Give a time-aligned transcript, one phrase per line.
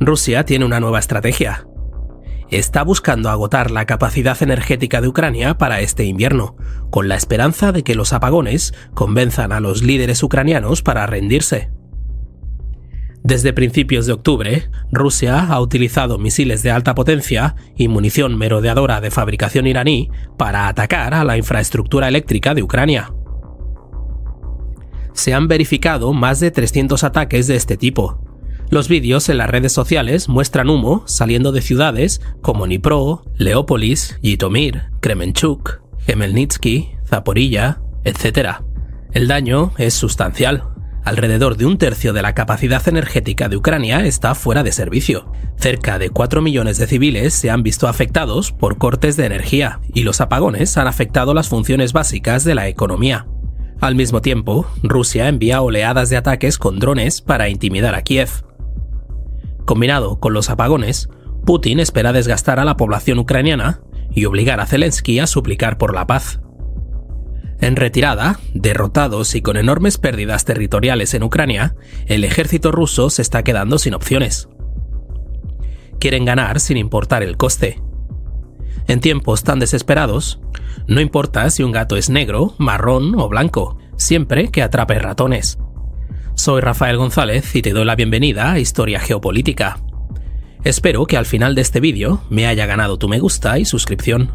[0.00, 1.66] Rusia tiene una nueva estrategia.
[2.48, 6.56] Está buscando agotar la capacidad energética de Ucrania para este invierno,
[6.88, 11.70] con la esperanza de que los apagones convenzan a los líderes ucranianos para rendirse.
[13.22, 19.10] Desde principios de octubre, Rusia ha utilizado misiles de alta potencia y munición merodeadora de
[19.10, 23.12] fabricación iraní para atacar a la infraestructura eléctrica de Ucrania.
[25.12, 28.19] Se han verificado más de 300 ataques de este tipo.
[28.70, 34.84] Los vídeos en las redes sociales muestran humo saliendo de ciudades como Dnipro, Leópolis, Yitomir,
[35.00, 38.60] Kremenchuk, Gemelnitsky, Zaporilla, etc.
[39.12, 40.68] El daño es sustancial.
[41.04, 45.32] Alrededor de un tercio de la capacidad energética de Ucrania está fuera de servicio.
[45.56, 50.04] Cerca de 4 millones de civiles se han visto afectados por cortes de energía y
[50.04, 53.26] los apagones han afectado las funciones básicas de la economía.
[53.80, 58.44] Al mismo tiempo, Rusia envía oleadas de ataques con drones para intimidar a Kiev.
[59.70, 61.08] Combinado con los apagones,
[61.46, 66.08] Putin espera desgastar a la población ucraniana y obligar a Zelensky a suplicar por la
[66.08, 66.40] paz.
[67.60, 73.44] En retirada, derrotados y con enormes pérdidas territoriales en Ucrania, el ejército ruso se está
[73.44, 74.48] quedando sin opciones.
[76.00, 77.80] Quieren ganar sin importar el coste.
[78.88, 80.40] En tiempos tan desesperados,
[80.88, 85.58] no importa si un gato es negro, marrón o blanco, siempre que atrape ratones.
[86.40, 89.78] Soy Rafael González y te doy la bienvenida a Historia Geopolítica.
[90.64, 94.32] Espero que al final de este vídeo me haya ganado tu me gusta y suscripción.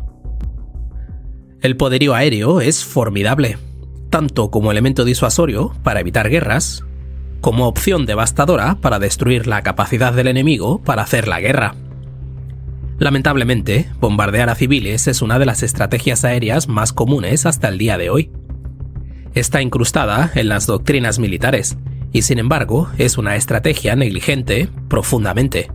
[1.64, 3.58] El poderío aéreo es formidable,
[4.11, 6.83] tanto como elemento disuasorio para evitar guerras,
[7.42, 11.73] como opción devastadora para destruir la capacidad del enemigo para hacer la guerra.
[13.00, 17.98] Lamentablemente, bombardear a civiles es una de las estrategias aéreas más comunes hasta el día
[17.98, 18.30] de hoy.
[19.33, 21.78] Está incrustada en las doctrinas militares,
[22.16, 25.69] y sin embargo es una estrategia negligente profundamente.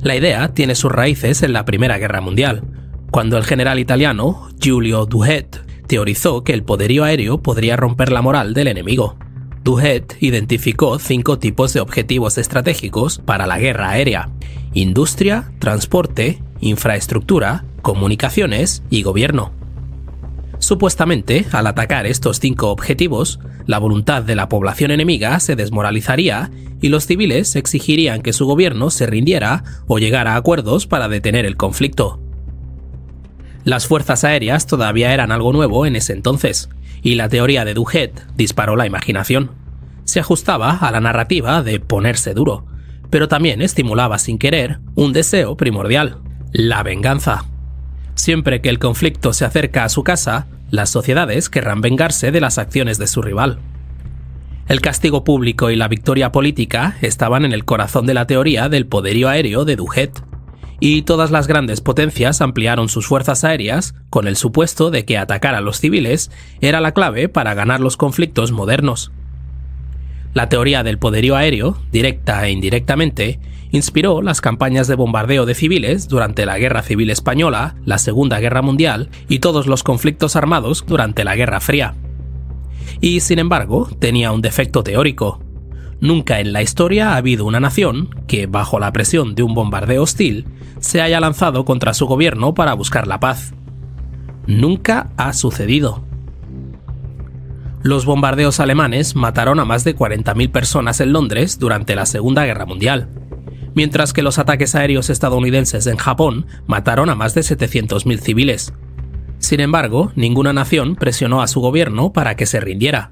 [0.00, 2.62] La idea tiene sus raíces en la Primera Guerra Mundial,
[3.10, 8.54] cuando el general italiano Giulio Duhet teorizó que el poderío aéreo podría romper la moral
[8.54, 9.18] del enemigo.
[9.64, 14.30] Duhet identificó cinco tipos de objetivos estratégicos para la guerra aérea,
[14.74, 19.55] industria, transporte, infraestructura, comunicaciones y gobierno.
[20.66, 26.50] Supuestamente, al atacar estos cinco objetivos, la voluntad de la población enemiga se desmoralizaría
[26.82, 31.46] y los civiles exigirían que su gobierno se rindiera o llegara a acuerdos para detener
[31.46, 32.20] el conflicto.
[33.62, 36.68] Las fuerzas aéreas todavía eran algo nuevo en ese entonces,
[37.00, 39.52] y la teoría de Duhet disparó la imaginación.
[40.02, 42.66] Se ajustaba a la narrativa de ponerse duro,
[43.08, 46.18] pero también estimulaba sin querer un deseo primordial,
[46.50, 47.44] la venganza.
[48.16, 52.58] Siempre que el conflicto se acerca a su casa, las sociedades querrán vengarse de las
[52.58, 53.60] acciones de su rival.
[54.68, 58.86] El castigo público y la victoria política estaban en el corazón de la teoría del
[58.86, 60.24] poderío aéreo de Duhet,
[60.80, 65.54] y todas las grandes potencias ampliaron sus fuerzas aéreas con el supuesto de que atacar
[65.54, 69.12] a los civiles era la clave para ganar los conflictos modernos.
[70.34, 73.40] La teoría del poderío aéreo, directa e indirectamente,
[73.70, 78.62] inspiró las campañas de bombardeo de civiles durante la Guerra Civil Española, la Segunda Guerra
[78.62, 81.94] Mundial y todos los conflictos armados durante la Guerra Fría.
[83.00, 85.40] Y, sin embargo, tenía un defecto teórico.
[86.00, 90.02] Nunca en la historia ha habido una nación que, bajo la presión de un bombardeo
[90.02, 90.46] hostil,
[90.78, 93.54] se haya lanzado contra su gobierno para buscar la paz.
[94.46, 96.04] Nunca ha sucedido.
[97.82, 102.66] Los bombardeos alemanes mataron a más de 40.000 personas en Londres durante la Segunda Guerra
[102.66, 103.08] Mundial,
[103.76, 108.72] mientras que los ataques aéreos estadounidenses en Japón mataron a más de 700.000 civiles.
[109.38, 113.10] Sin embargo, ninguna nación presionó a su gobierno para que se rindiera.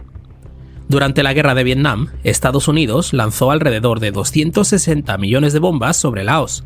[0.88, 6.24] Durante la guerra de Vietnam, Estados Unidos lanzó alrededor de 260 millones de bombas sobre
[6.24, 6.64] Laos,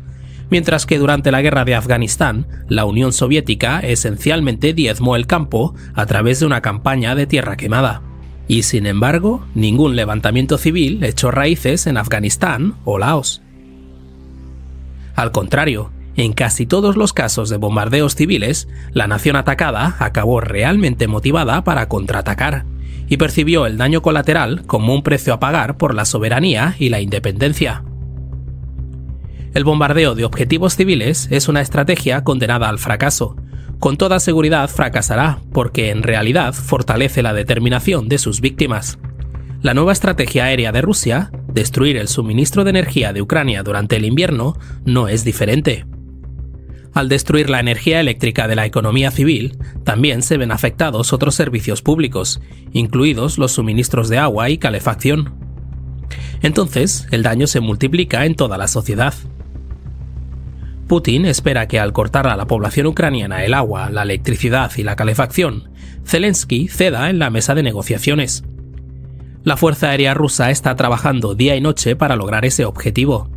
[0.49, 6.05] mientras que durante la guerra de Afganistán, la Unión Soviética esencialmente diezmó el campo a
[6.05, 8.01] través de una campaña de tierra quemada.
[8.47, 13.41] Y sin embargo, ningún levantamiento civil echó raíces en Afganistán o Laos.
[15.19, 21.09] Al contrario, en casi todos los casos de bombardeos civiles, la nación atacada acabó realmente
[21.09, 22.63] motivada para contraatacar
[23.09, 27.01] y percibió el daño colateral como un precio a pagar por la soberanía y la
[27.01, 27.83] independencia.
[29.53, 33.35] El bombardeo de objetivos civiles es una estrategia condenada al fracaso.
[33.79, 38.99] Con toda seguridad fracasará, porque en realidad fortalece la determinación de sus víctimas.
[39.61, 44.05] La nueva estrategia aérea de Rusia, destruir el suministro de energía de Ucrania durante el
[44.05, 45.85] invierno, no es diferente.
[46.93, 51.81] Al destruir la energía eléctrica de la economía civil, también se ven afectados otros servicios
[51.81, 52.39] públicos,
[52.71, 55.35] incluidos los suministros de agua y calefacción.
[56.41, 59.13] entonces el daño se multiplica en toda la sociedad.
[60.87, 64.95] Putin espera que al cortar a la población ucraniana el agua, la electricidad y la
[64.95, 65.69] calefacción,
[66.05, 68.45] Zelensky ceda en la mesa de negociaciones.
[69.49, 73.31] La Fuerza Aérea rusa está trabajando día y noche para lograr ese objetivo.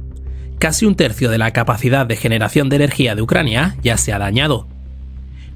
[0.59, 4.19] Casi un tercio de la capacidad de generación de energía de Ucrania ya se ha
[4.19, 4.69] dañado.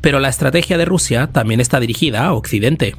[0.00, 2.97] Pero la estrategia de Rusia también está dirigida a Occidente.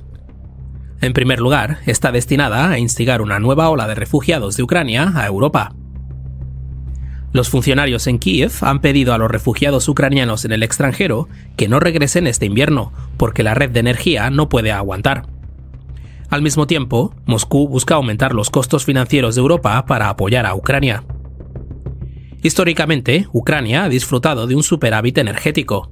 [1.02, 5.26] En primer lugar, está destinada a instigar una nueva ola de refugiados de Ucrania a
[5.26, 5.74] Europa.
[7.34, 11.80] Los funcionarios en Kiev han pedido a los refugiados ucranianos en el extranjero que no
[11.80, 15.37] regresen este invierno, porque la red de energía no puede aguantar.
[16.30, 21.06] Al mismo tiempo, Moscú busca aumentar los costos financieros de Europa para apoyar a Ucrania.
[22.44, 25.92] Históricamente, Ucrania ha disfrutado de un superávit energético.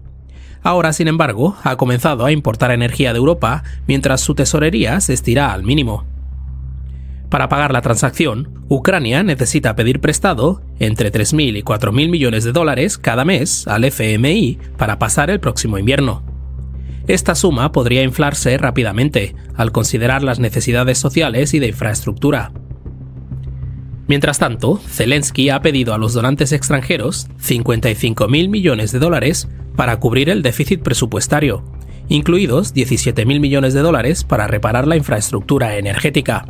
[0.62, 5.54] Ahora, sin embargo, ha comenzado a importar energía de Europa mientras su tesorería se estira
[5.54, 6.06] al mínimo.
[7.30, 12.98] Para pagar la transacción, Ucrania necesita pedir prestado entre 3.000 y 4.000 millones de dólares
[12.98, 16.35] cada mes al FMI para pasar el próximo invierno.
[17.07, 22.52] Esta suma podría inflarse rápidamente al considerar las necesidades sociales y de infraestructura.
[24.07, 30.30] Mientras tanto, Zelensky ha pedido a los donantes extranjeros 55.000 millones de dólares para cubrir
[30.30, 31.63] el déficit presupuestario,
[32.07, 36.46] incluidos 17.000 millones de dólares para reparar la infraestructura energética.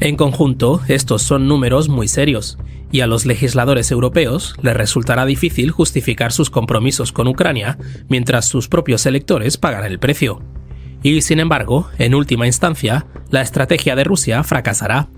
[0.00, 2.58] En conjunto, estos son números muy serios,
[2.90, 8.68] y a los legisladores europeos les resultará difícil justificar sus compromisos con Ucrania mientras sus
[8.68, 10.42] propios electores pagan el precio.
[11.02, 15.08] Y sin embargo, en última instancia, la estrategia de Rusia fracasará.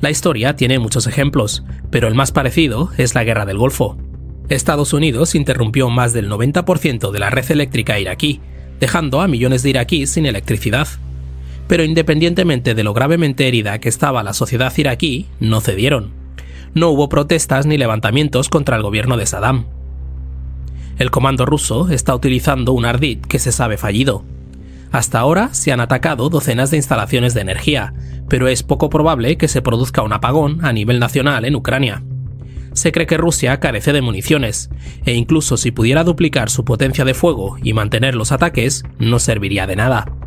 [0.00, 3.96] La historia tiene muchos ejemplos, pero el más parecido es la Guerra del Golfo.
[4.48, 8.40] Estados Unidos interrumpió más del 90% de la red eléctrica iraquí,
[8.80, 10.88] dejando a millones de iraquíes sin electricidad
[11.68, 16.10] pero independientemente de lo gravemente herida que estaba la sociedad iraquí, no cedieron.
[16.74, 19.66] No hubo protestas ni levantamientos contra el gobierno de Saddam.
[20.98, 24.24] El comando ruso está utilizando un ardid que se sabe fallido.
[24.90, 27.94] Hasta ahora se han atacado docenas de instalaciones de energía,
[28.28, 32.02] pero es poco probable que se produzca un apagón a nivel nacional en Ucrania.
[32.72, 34.70] Se cree que Rusia carece de municiones,
[35.04, 39.66] e incluso si pudiera duplicar su potencia de fuego y mantener los ataques, no serviría
[39.66, 40.17] de nada.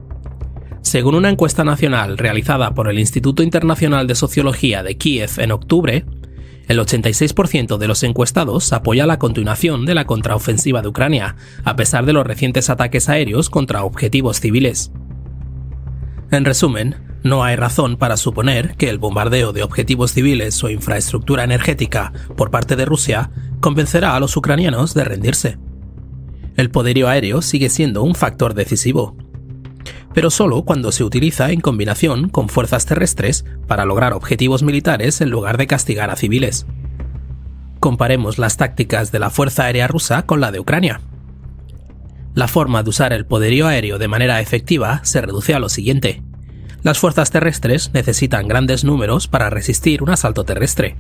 [0.82, 6.06] Según una encuesta nacional realizada por el Instituto Internacional de Sociología de Kiev en octubre,
[6.68, 12.06] el 86% de los encuestados apoya la continuación de la contraofensiva de Ucrania, a pesar
[12.06, 14.92] de los recientes ataques aéreos contra objetivos civiles.
[16.32, 21.44] En resumen, no hay razón para suponer que el bombardeo de objetivos civiles o infraestructura
[21.44, 25.58] energética por parte de Rusia convencerá a los ucranianos de rendirse.
[26.58, 29.16] El poderío aéreo sigue siendo un factor decisivo,
[30.14, 35.30] pero solo cuando se utiliza en combinación con fuerzas terrestres para lograr objetivos militares en
[35.30, 36.66] lugar de castigar a civiles.
[37.80, 41.02] Comparemos las tácticas de la Fuerza Aérea rusa con la de Ucrania.
[42.36, 46.22] La forma de usar el poderío aéreo de manera efectiva se reduce a lo siguiente.
[46.84, 50.96] Las fuerzas terrestres necesitan grandes números para resistir un asalto terrestre,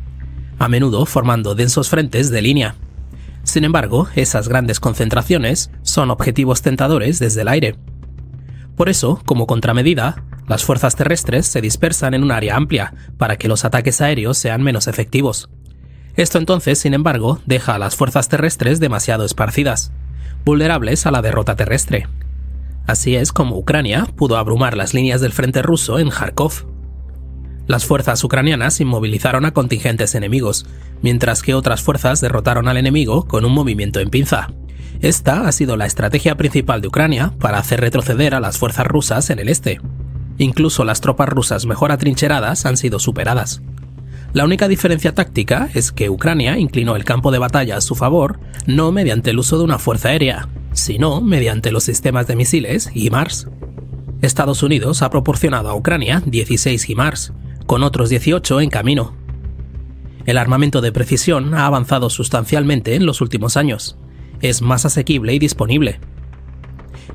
[0.59, 2.75] a menudo formando densos frentes de línea.
[3.43, 7.75] Sin embargo, esas grandes concentraciones son objetivos tentadores desde el aire,
[8.81, 13.47] por eso, como contramedida, las fuerzas terrestres se dispersan en un área amplia para que
[13.47, 15.51] los ataques aéreos sean menos efectivos.
[16.15, 19.91] Esto entonces, sin embargo, deja a las fuerzas terrestres demasiado esparcidas,
[20.45, 22.07] vulnerables a la derrota terrestre.
[22.87, 26.65] Así es como Ucrania pudo abrumar las líneas del frente ruso en Kharkov.
[27.67, 30.65] Las fuerzas ucranianas inmovilizaron a contingentes enemigos,
[31.03, 34.47] mientras que otras fuerzas derrotaron al enemigo con un movimiento en pinza.
[35.01, 39.31] Esta ha sido la estrategia principal de Ucrania para hacer retroceder a las fuerzas rusas
[39.31, 39.81] en el este.
[40.37, 43.63] Incluso las tropas rusas mejor atrincheradas han sido superadas.
[44.33, 48.39] La única diferencia táctica es que Ucrania inclinó el campo de batalla a su favor
[48.67, 53.47] no mediante el uso de una fuerza aérea, sino mediante los sistemas de misiles HIMARS.
[54.21, 57.33] Estados Unidos ha proporcionado a Ucrania 16 HIMARS,
[57.65, 59.15] con otros 18 en camino.
[60.25, 63.97] El armamento de precisión ha avanzado sustancialmente en los últimos años,
[64.41, 65.99] es más asequible y disponible.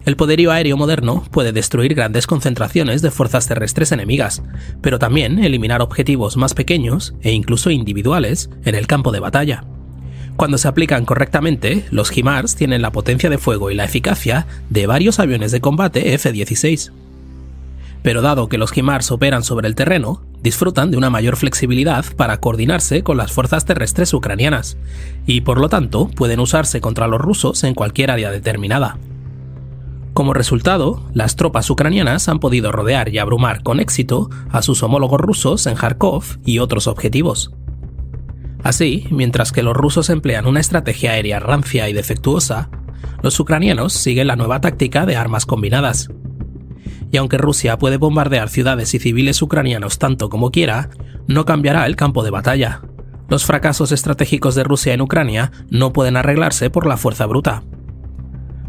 [0.04, 4.42] El poderío aéreo moderno puede destruir grandes concentraciones de fuerzas terrestres enemigas,
[4.80, 9.64] pero también eliminar objetivos más pequeños e incluso individuales en el campo de batalla.
[10.36, 14.86] Cuando se aplican correctamente, los HIMARS tienen la potencia de fuego y la eficacia de
[14.86, 16.92] varios aviones de combate F-16.
[18.06, 22.38] Pero dado que los HIMARS operan sobre el terreno, disfrutan de una mayor flexibilidad para
[22.38, 24.78] coordinarse con las fuerzas terrestres ucranianas,
[25.26, 28.96] y por lo tanto pueden usarse contra los rusos en cualquier área determinada.
[30.14, 35.20] Como resultado, las tropas ucranianas han podido rodear y abrumar con éxito a sus homólogos
[35.20, 37.50] rusos en Kharkov y otros objetivos.
[38.62, 42.70] Así, mientras que los rusos emplean una estrategia aérea rancia y defectuosa,
[43.20, 46.08] los ucranianos siguen la nueva táctica de armas combinadas.
[47.10, 50.90] Y aunque Rusia puede bombardear ciudades y civiles ucranianos tanto como quiera,
[51.26, 52.82] no cambiará el campo de batalla.
[53.28, 57.64] Los fracasos estratégicos de Rusia en Ucrania no pueden arreglarse por la fuerza bruta.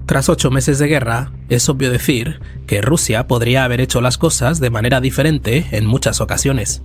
[0.07, 4.59] Tras ocho meses de guerra, es obvio decir que Rusia podría haber hecho las cosas
[4.59, 6.81] de manera diferente en muchas ocasiones.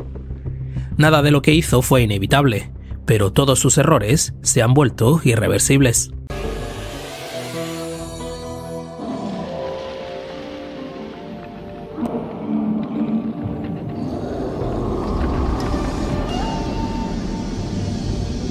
[0.97, 2.73] Nada de lo que hizo fue inevitable,
[3.07, 6.11] pero todos sus errores se han vuelto irreversibles.